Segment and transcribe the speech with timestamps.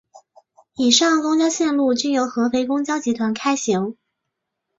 [0.77, 3.95] 以上公交线路均由合肥公交集团开行。